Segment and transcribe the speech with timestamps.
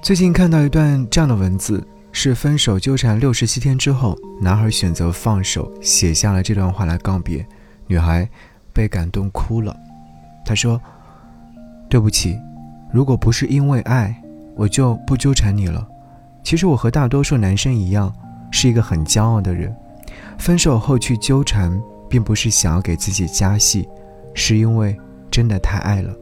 [0.00, 7.44] 最近看到一段这样的文字，是分手纠缠六十七天之后，男孩选择放手，写下了这段话来告别。
[7.88, 8.26] 女孩
[8.72, 9.76] 被感动哭了，
[10.46, 10.80] 她说
[11.90, 12.38] ：“对不起，
[12.92, 14.14] 如果不是因为爱，
[14.56, 15.86] 我就不纠缠你了。
[16.44, 18.10] 其实我和大多数男生一样，
[18.52, 19.74] 是一个很骄傲的人。
[20.38, 21.76] 分手后去纠缠，
[22.08, 23.86] 并不是想要给自己加戏，
[24.32, 24.96] 是因为
[25.28, 26.14] 真的太爱了。”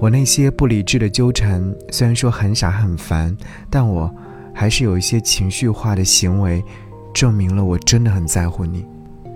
[0.00, 3.36] 我那些不理智的纠缠，虽然说很傻很烦，
[3.68, 4.10] 但我
[4.54, 6.64] 还是有一些情绪化的行为，
[7.12, 8.82] 证明了我真的很在乎你。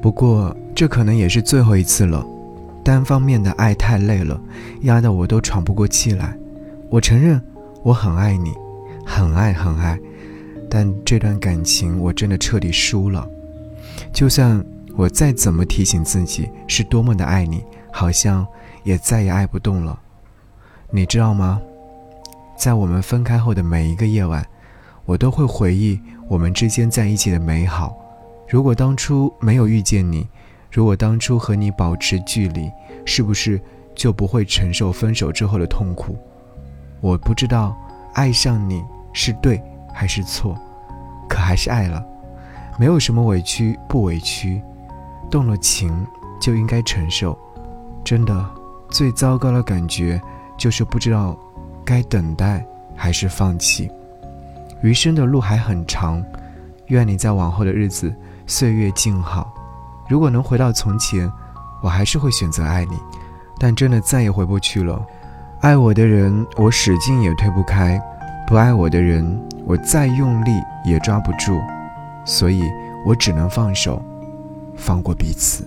[0.01, 2.27] 不过这可能也是最后一次了，
[2.83, 4.41] 单方面的爱太累了，
[4.80, 6.34] 压得我都喘不过气来。
[6.89, 7.39] 我承认
[7.83, 8.51] 我很爱你，
[9.05, 10.01] 很爱很爱，
[10.70, 13.28] 但这段感情我真的彻底输了。
[14.15, 14.65] 就算
[14.97, 18.47] 我再怎么提醒自己是多么的爱你，好像
[18.83, 20.01] 也再也爱不动了。
[20.97, 21.61] 你知道吗？
[22.57, 24.47] 在我们分开后的每一个夜晚，
[25.05, 27.98] 我都会回忆我们之间在一起的美好。
[28.48, 30.25] 如果当初没有遇见你，
[30.70, 32.70] 如果当初和你保持距离，
[33.05, 33.61] 是不是
[33.92, 36.17] 就不会承受分手之后的痛苦？
[37.00, 37.77] 我不知道
[38.12, 38.81] 爱上你
[39.12, 39.61] 是对
[39.92, 40.56] 还是错，
[41.28, 42.00] 可还是爱了。
[42.78, 44.62] 没有什么委屈不委屈，
[45.28, 46.06] 动了情
[46.41, 47.37] 就应该承受。
[48.05, 48.48] 真的，
[48.91, 50.22] 最糟糕的感觉。
[50.56, 51.36] 就是不知道
[51.84, 52.64] 该等待
[52.97, 53.91] 还是放弃，
[54.83, 56.24] 余生的路还很长，
[56.86, 58.14] 愿你在往后的日子
[58.47, 59.52] 岁月静好。
[60.08, 61.30] 如果能回到从前，
[61.82, 62.98] 我还是会选择爱你，
[63.58, 65.05] 但真的再也回不去了。
[65.60, 67.98] 爱我的人，我使劲也推不开；
[68.47, 70.50] 不爱我的人，我再用力
[70.84, 71.58] 也抓不住，
[72.25, 72.62] 所以
[73.06, 74.02] 我只能放手，
[74.77, 75.66] 放过彼此。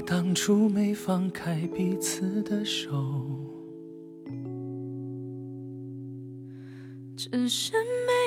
[0.00, 3.48] 当初没放开彼此的手。
[7.16, 7.72] 只是
[8.06, 8.17] 没。